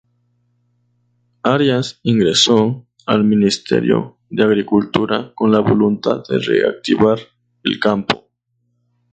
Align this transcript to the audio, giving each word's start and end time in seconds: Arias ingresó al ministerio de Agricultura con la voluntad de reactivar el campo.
Arias 1.43 1.99
ingresó 2.01 2.87
al 3.05 3.23
ministerio 3.23 4.17
de 4.31 4.41
Agricultura 4.41 5.31
con 5.35 5.51
la 5.51 5.59
voluntad 5.59 6.23
de 6.27 6.39
reactivar 6.39 7.19
el 7.61 7.79
campo. 7.79 8.27